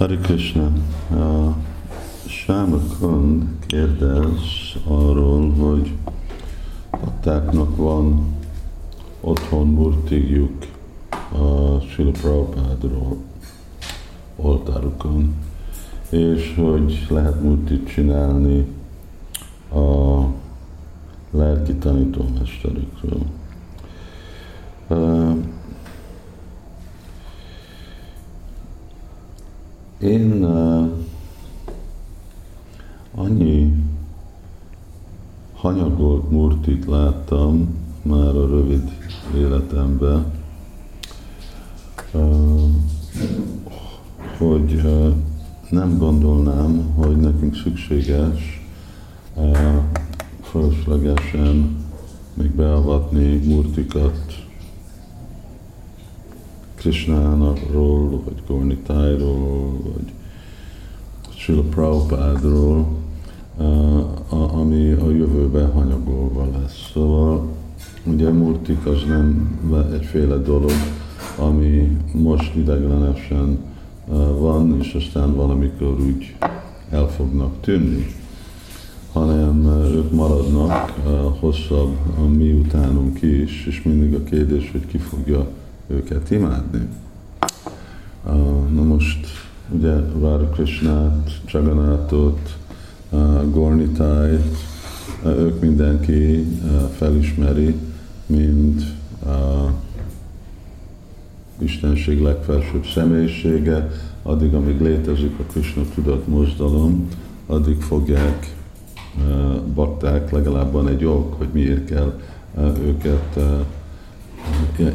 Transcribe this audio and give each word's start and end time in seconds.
Hari 0.00 0.16
Krishna, 0.16 0.72
uh, 1.10 1.54
Sáma 2.26 2.78
Kund 2.98 3.42
kérdez 3.66 4.40
arról, 4.84 5.50
hogy 5.52 5.92
attáknak 6.90 7.76
van 7.76 8.34
otthon 9.20 9.66
murtigjuk 9.66 10.66
a 11.32 11.78
Srila 11.80 12.10
Prabhupádról 12.10 13.16
oltárukon, 14.36 15.34
és 16.10 16.54
hogy 16.56 17.06
lehet 17.10 17.42
murtit 17.42 17.88
csinálni 17.88 18.66
a 19.72 20.20
lelki 21.30 21.74
tanítómesterükről. 21.74 23.22
Én 30.00 30.44
uh, 30.44 30.90
annyi 33.14 33.72
hanyagolt 35.54 36.30
murtit 36.30 36.86
láttam 36.86 37.76
már 38.02 38.36
a 38.36 38.46
rövid 38.46 38.90
életemben, 39.36 40.32
uh, 42.12 42.60
hogy 44.38 44.72
uh, 44.72 45.14
nem 45.70 45.98
gondolnám, 45.98 46.92
hogy 46.94 47.16
nekünk 47.16 47.56
szükséges 47.56 48.68
uh, 49.34 49.74
fölöslegesen 50.42 51.76
még 52.34 52.50
beavatni 52.50 53.36
murtikat 53.36 54.48
Krishnáról, 56.80 58.22
vagy 58.24 58.42
Gornitájról, 58.46 59.72
vagy 59.82 60.12
Srila 61.36 61.62
Prabhupádról, 61.62 62.86
ami 64.30 64.90
a 64.90 65.10
jövőben 65.10 65.72
hanyagolva 65.72 66.48
lesz. 66.58 66.90
Szóval 66.92 67.48
ugye 68.04 68.30
Murtik 68.30 68.86
az 68.86 69.04
nem 69.08 69.58
egyféle 69.92 70.36
dolog, 70.36 70.72
ami 71.38 71.96
most 72.12 72.54
ideglenesen 72.54 73.58
van, 74.38 74.76
és 74.80 74.94
aztán 74.94 75.34
valamikor 75.34 76.00
úgy 76.00 76.36
el 76.90 77.08
fognak 77.08 77.60
tűnni, 77.60 78.06
hanem 79.12 79.66
ők 79.66 80.12
maradnak 80.12 80.90
hosszabb 81.40 81.96
a 82.18 82.28
mi 82.28 82.52
utánunk 82.52 83.22
is, 83.22 83.66
és 83.66 83.82
mindig 83.82 84.14
a 84.14 84.24
kérdés, 84.24 84.70
hogy 84.70 84.86
ki 84.86 84.98
fogja 84.98 85.48
őket 85.90 86.30
imádni. 86.30 86.88
Na 88.74 88.82
most 88.82 89.26
ugye 89.68 89.94
Várja 90.00 90.48
Krishnát, 90.48 91.40
Csaganátot, 91.44 92.56
Gornitájt, 93.50 94.56
ők 95.24 95.60
mindenki 95.60 96.46
felismeri, 96.96 97.74
mint 98.26 98.82
Istenség 101.58 102.20
legfelsőbb 102.20 102.86
személyisége, 102.86 103.90
addig, 104.22 104.54
amíg 104.54 104.80
létezik 104.80 105.38
a 105.38 105.42
Krishna 105.42 105.82
tudat 105.94 106.26
mozdalom, 106.26 107.08
addig 107.46 107.80
fogják 107.80 108.54
bakták, 109.74 110.30
legalább 110.30 110.72
van 110.72 110.88
egy 110.88 111.04
ok, 111.04 111.34
hogy 111.38 111.48
miért 111.52 111.84
kell 111.84 112.20
őket 112.82 113.38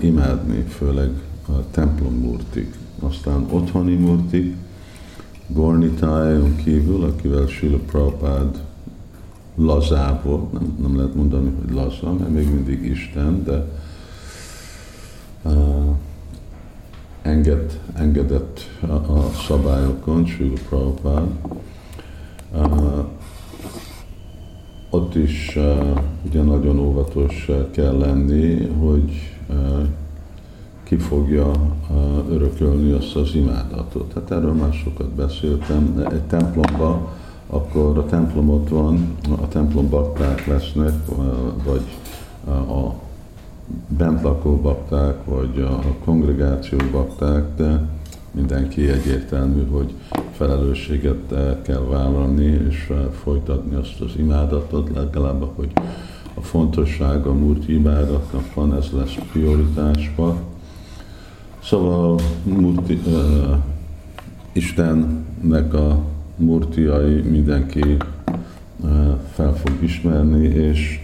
imádni, 0.00 0.64
főleg 0.68 1.10
a 1.48 1.70
templom 1.70 2.14
murtik. 2.14 2.74
Aztán 3.00 3.46
otthoni 3.50 3.94
murtik, 3.94 4.56
Gornitájon 5.46 6.56
kívül, 6.56 7.04
akivel 7.04 7.46
Sila 7.46 7.78
Prabhupád 7.78 8.60
lazából, 9.54 10.48
nem, 10.52 10.76
nem 10.82 10.96
lehet 10.96 11.14
mondani, 11.14 11.50
hogy 11.60 11.74
laza, 11.74 12.12
mert 12.12 12.30
még 12.30 12.50
mindig 12.54 12.84
Isten, 12.84 13.44
de 13.44 13.66
uh, 15.42 15.94
enged, 17.22 17.80
engedett 17.94 18.60
a, 18.80 18.92
a 18.92 19.30
szabályokon, 19.46 20.26
Sila 20.26 20.58
Prabhupád. 20.68 21.28
Uh, 22.54 23.04
ott 24.90 25.14
is 25.14 25.56
uh, 25.56 26.00
ugye 26.26 26.42
nagyon 26.42 26.78
óvatos 26.78 27.50
kell 27.70 27.98
lenni, 27.98 28.64
hogy 28.64 29.32
ki 30.82 30.96
fogja 30.96 31.50
örökölni 32.30 32.92
azt 32.92 33.16
az 33.16 33.34
imádatot. 33.34 34.12
Hát 34.14 34.30
erről 34.30 34.52
már 34.52 34.72
sokat 34.72 35.08
beszéltem. 35.08 36.04
Egy 36.10 36.22
templomba, 36.22 37.14
akkor 37.46 37.98
a 37.98 38.06
templom 38.06 38.50
ott 38.50 38.68
van, 38.68 39.16
a 39.42 39.48
templom 39.48 39.88
bakták 39.88 40.46
lesznek, 40.46 40.92
vagy 41.64 41.82
a 42.46 42.94
bent 43.88 44.22
lakó 44.22 44.56
bakták, 44.56 45.24
vagy 45.24 45.60
a 45.60 45.78
kongregáció 46.04 46.78
bakták, 46.92 47.44
de 47.56 47.88
mindenki 48.30 48.88
egyértelmű, 48.88 49.66
hogy 49.70 49.94
felelősséget 50.32 51.34
kell 51.62 51.84
vállalni, 51.90 52.44
és 52.68 52.92
folytatni 53.22 53.74
azt 53.74 54.00
az 54.00 54.12
imádatot, 54.16 54.90
legalább, 54.94 55.44
hogy 55.54 55.72
a 56.34 56.40
fontosság 56.40 57.26
a 57.26 57.32
Murti 57.32 57.74
imádatnak 57.74 58.54
van, 58.54 58.74
ez 58.74 58.90
lesz 58.92 59.14
prioritásba. 59.32 60.36
Szóval 61.62 62.20
Murti, 62.44 63.00
uh, 63.06 63.56
Istennek 64.52 65.74
a 65.74 65.98
murtiai 66.36 67.20
mindenki 67.20 67.96
uh, 68.80 68.90
fel 69.32 69.56
fog 69.56 69.82
ismerni, 69.82 70.46
és 70.46 71.00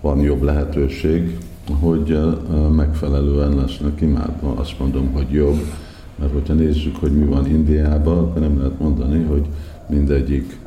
van 0.00 0.20
jobb 0.20 0.42
lehetőség, 0.42 1.38
hogy 1.80 2.10
uh, 2.10 2.68
megfelelően 2.68 3.54
lesznek 3.54 4.00
imádva. 4.00 4.54
Azt 4.56 4.78
mondom, 4.78 5.12
hogy 5.12 5.30
jobb, 5.30 5.60
mert 6.18 6.32
hogyha 6.32 6.54
nézzük, 6.54 6.96
hogy 6.96 7.12
mi 7.12 7.24
van 7.24 7.46
Indiában, 7.46 8.18
akkor 8.18 8.40
nem 8.40 8.58
lehet 8.58 8.78
mondani, 8.78 9.22
hogy 9.22 9.46
mindegyik 9.86 10.58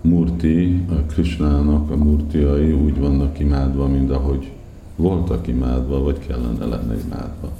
Murti, 0.00 0.84
a 0.90 0.94
Krishnának 0.94 1.90
a 1.90 1.96
murtiai 1.96 2.72
úgy 2.72 3.00
vannak 3.00 3.38
imádva, 3.38 3.86
mint 3.86 4.10
ahogy 4.10 4.50
voltak 4.96 5.46
imádva, 5.46 6.02
vagy 6.02 6.18
kellene 6.26 6.64
lenne 6.64 6.94
imádva. 7.04 7.50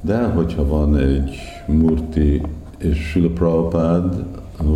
De 0.00 0.24
hogyha 0.24 0.66
van 0.66 0.96
egy 0.96 1.36
Murti 1.66 2.42
és 2.78 2.98
Srila 2.98 3.28
Prabhupád, 3.28 4.24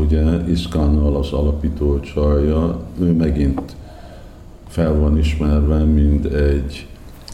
ugye 0.06 0.50
Iskannal 0.50 1.16
az 1.16 1.32
alapító 1.32 2.00
csarja, 2.00 2.80
ő 3.00 3.12
megint 3.12 3.76
fel 4.68 4.94
van 4.94 5.18
ismerve, 5.18 5.84
mint 5.84 6.24
egy 6.24 6.86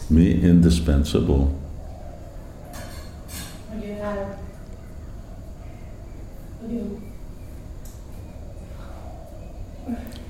mi 0.07 0.23
indispensable. 0.23 1.45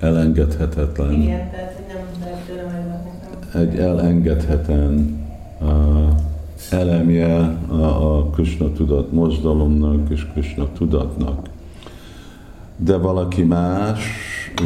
Elengedhetetlen. 0.04 1.12
Igen, 1.12 1.50
tehát 1.50 1.80
nem 1.88 2.06
lehet 2.20 3.68
Egy 3.68 3.78
elengedhetetlen 3.78 5.26
uh, 5.60 5.68
elemje 6.70 7.56
a, 7.68 8.16
a 8.16 8.24
Krishna 8.24 8.72
tudat 8.72 9.12
mozdalomnak 9.12 10.10
és 10.10 10.26
Krishna 10.32 10.72
tudatnak. 10.72 11.48
De 12.76 12.96
valaki 12.96 13.42
más, 13.42 14.00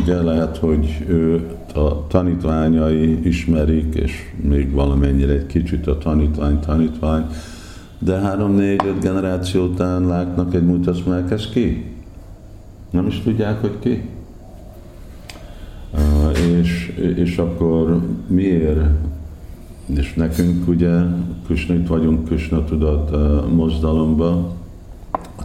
ugye 0.03 0.23
lehet, 0.23 0.57
hogy 0.57 1.05
ő 1.09 1.47
a 1.75 2.07
tanítványai 2.07 3.27
ismerik, 3.27 3.95
és 3.95 4.13
még 4.49 4.73
valamennyire 4.73 5.33
egy 5.33 5.47
kicsit 5.47 5.87
a 5.87 5.99
tanítvány, 5.99 6.59
tanítvány, 6.59 7.27
de 7.99 8.19
három, 8.19 8.55
négy, 8.55 8.81
öt 8.87 9.01
generáció 9.01 9.65
után 9.65 10.07
látnak 10.07 10.55
egy 10.55 10.65
ez 11.31 11.49
ki? 11.49 11.85
Nem 12.91 13.07
is 13.07 13.21
tudják, 13.21 13.61
hogy 13.61 13.79
ki? 13.79 14.03
És, 16.69 16.93
és 17.17 17.39
akkor 17.39 18.01
miért, 18.27 18.81
és 19.87 20.15
nekünk 20.15 20.69
ugye 20.69 20.91
Krishna, 21.47 21.75
itt 21.75 21.87
vagyunk 21.87 22.25
Krishna 22.25 22.65
tudat 22.65 23.11
mozdalomba, 23.55 24.57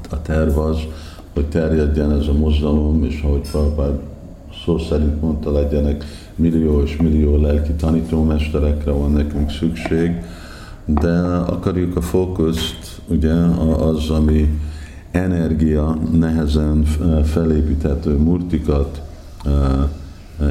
a 0.10 0.22
terv 0.22 0.58
az, 0.58 0.78
hogy 1.34 1.46
terjedjen 1.46 2.12
ez 2.12 2.28
a 2.28 2.34
mozdalom, 2.34 3.04
és 3.04 3.22
ahogy 3.22 3.42
Prabhupád 3.52 4.00
szó 4.66 4.78
szerint 4.78 5.22
mondta, 5.22 5.52
legyenek 5.52 6.04
millió 6.36 6.82
és 6.82 6.96
millió 6.96 7.42
lelki 7.42 7.72
tanítómesterekre 7.72 8.92
van 8.92 9.12
nekünk 9.12 9.52
szükség, 9.52 10.12
de 10.86 11.20
akarjuk 11.28 11.96
a 11.96 12.02
fókuszt, 12.02 13.02
ugye 13.08 13.34
az, 13.78 14.10
ami 14.10 14.60
energia 15.12 15.98
nehezen 16.12 16.84
felépíthető 17.24 18.18
murtikat 18.18 19.02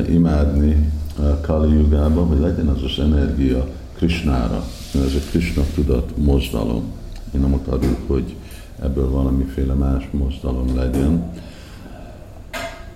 imádni 0.08 0.92
Kali 1.40 1.72
Jugában, 1.74 2.26
hogy 2.26 2.40
legyen 2.40 2.66
az 2.66 2.82
az 2.82 3.04
energia 3.04 3.66
Krishnára, 3.96 4.64
ez 4.94 5.14
a 5.14 5.30
Krishna 5.30 5.62
tudat 5.74 6.12
mozdalom. 6.16 6.82
Mi 7.30 7.38
nem 7.38 7.54
akarjuk, 7.54 7.98
hogy 8.06 8.36
ebből 8.82 9.10
valamiféle 9.10 9.74
más 9.74 10.08
mozdalom 10.10 10.76
legyen. 10.76 11.30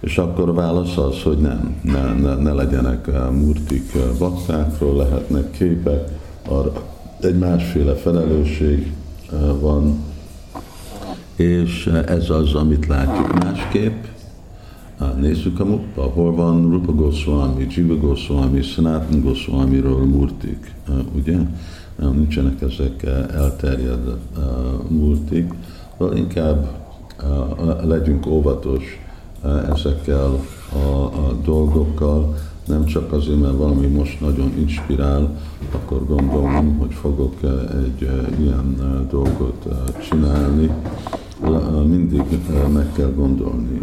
És 0.01 0.19
akkor 0.19 0.49
a 0.49 0.53
válasz 0.53 0.97
az, 0.97 1.23
hogy 1.23 1.39
nem, 1.39 1.77
ne, 1.83 2.13
ne, 2.13 2.35
ne 2.35 2.53
legyenek 2.53 3.31
murtik 3.31 3.93
baktákról, 4.19 4.97
lehetnek 4.97 5.51
képek, 5.51 6.09
arra 6.49 6.73
egy 7.21 7.39
másféle 7.39 7.95
felelősség 7.95 8.93
van, 9.61 10.05
és 11.37 11.87
ez 12.07 12.31
az, 12.31 12.55
amit 12.55 12.87
látjuk 12.87 13.45
másképp. 13.45 14.05
Nézzük 15.21 15.61
a 15.61 15.65
mukba, 15.65 16.03
hol 16.03 16.35
van 16.35 16.71
Rupa 16.71 16.93
Goswami, 16.93 17.67
Jiva 17.71 17.97
Goswami, 17.97 18.63
Sanatan 18.63 19.21
Goswami-ról 19.21 20.05
murtik, 20.05 20.75
ugye? 21.15 21.39
Nincsenek 22.13 22.63
ezek 22.63 23.03
elterjedett 23.35 24.39
murtik, 24.89 25.53
inkább 26.15 26.69
legyünk 27.83 28.27
óvatos 28.27 29.01
ezekkel 29.73 30.41
a, 30.73 30.89
a 31.05 31.33
dolgokkal, 31.45 32.35
nem 32.67 32.85
csak 32.85 33.13
azért, 33.13 33.41
mert 33.41 33.57
valami 33.57 33.87
most 33.87 34.21
nagyon 34.21 34.53
inspirál, 34.59 35.39
akkor 35.73 36.07
gondolom, 36.07 36.79
hogy 36.79 36.93
fogok 36.93 37.35
egy 37.85 38.11
ilyen 38.41 38.77
dolgot 39.11 39.67
csinálni. 40.09 40.71
Mindig 41.87 42.23
meg 42.73 42.93
kell 42.93 43.13
gondolni, 43.17 43.81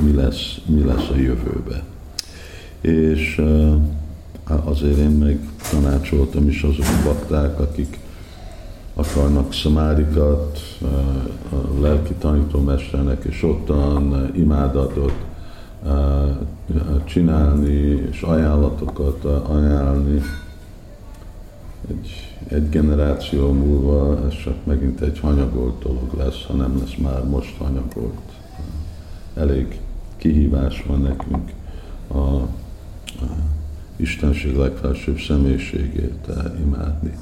mi 0.00 0.14
lesz, 0.14 0.58
mi 0.66 0.84
lesz 0.84 1.08
a 1.12 1.16
jövőbe. 1.16 1.82
És 2.80 3.42
azért 4.64 4.98
én 4.98 5.10
meg 5.10 5.38
tanácsoltam 5.70 6.48
is 6.48 6.62
azok 6.62 6.86
bakták, 7.04 7.60
akik 7.60 7.98
akarnak 8.94 9.52
szamárikat, 9.52 10.58
a 11.50 11.80
lelki 11.80 12.12
tanítómesternek 12.12 13.24
és 13.24 13.42
ottan 13.42 14.30
imádatot 14.34 15.14
csinálni, 17.04 18.08
és 18.10 18.22
ajánlatokat 18.22 19.24
ajánlani. 19.24 20.22
Egy, 21.88 22.36
egy 22.48 22.68
generáció 22.68 23.52
múlva 23.52 24.18
ez 24.26 24.34
csak 24.44 24.54
megint 24.64 25.00
egy 25.00 25.18
hanyagolt 25.20 25.82
dolog 25.82 26.14
lesz, 26.16 26.44
ha 26.46 26.54
nem 26.54 26.78
lesz 26.78 26.94
már 26.98 27.24
most 27.24 27.56
hanyagolt. 27.58 28.30
Elég 29.34 29.80
kihívás 30.20 30.84
van 30.86 31.00
nekünk 31.00 31.52
a, 32.08 32.18
a 32.18 32.46
Istenség 33.96 34.56
legfelsőbb 34.56 35.18
személyiségét 35.18 36.28
imádni. 36.64 37.16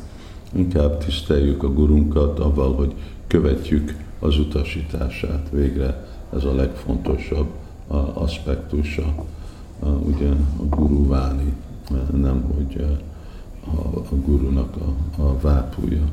Inkább 0.53 1.05
tiszteljük 1.05 1.63
a 1.63 1.73
gurunkat 1.73 2.39
avval, 2.39 2.75
hogy 2.75 2.95
követjük 3.27 3.95
az 4.19 4.39
utasítását. 4.39 5.49
Végre 5.51 6.07
ez 6.35 6.45
a 6.45 6.55
legfontosabb 6.55 7.49
aspektusa 8.13 9.15
ugye 9.81 10.29
a 10.57 10.63
guru 10.63 11.09
válni, 11.09 11.53
nem 12.17 12.43
hogy 12.55 12.85
a, 13.65 13.87
a 13.89 14.15
gurunak 14.25 14.77
a, 14.77 15.23
a 15.23 15.39
vápúja. 15.41 16.05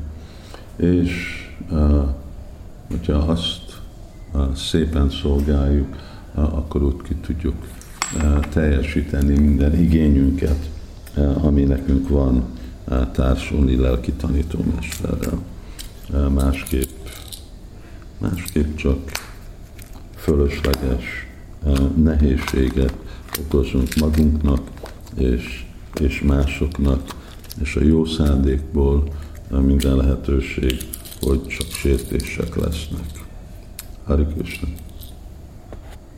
És 0.76 1.44
hogyha 2.90 3.16
azt 3.16 3.80
szépen 4.54 5.10
szolgáljuk, 5.10 5.96
akkor 6.36 6.82
úgy 6.82 7.02
ki 7.02 7.14
tudjuk 7.14 7.54
teljesíteni 8.52 9.38
minden 9.38 9.80
igényünket, 9.80 10.70
ami 11.42 11.62
nekünk 11.62 12.08
van 12.08 12.44
társulni 13.12 13.76
lelki 13.76 14.12
tanítómesterrel. 14.12 15.38
Másképp, 16.34 16.90
másképp 18.18 18.76
csak 18.76 18.98
fölösleges 20.16 21.26
nehézséget 21.96 22.94
okozunk 23.38 23.94
magunknak 23.94 24.60
és, 25.14 25.64
és 26.00 26.22
másoknak, 26.22 27.14
és 27.62 27.76
a 27.76 27.82
jó 27.82 28.04
szándékból 28.04 29.12
minden 29.50 29.96
lehetőség, 29.96 30.76
hogy 31.20 31.46
csak 31.46 31.66
sértések 31.70 32.56
lesznek. 32.56 33.24
Hari 34.04 34.24
Krishna. 34.34 34.68